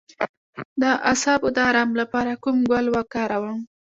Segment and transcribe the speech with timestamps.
[0.81, 3.59] د اعصابو د ارام لپاره کوم ګل وکاروم؟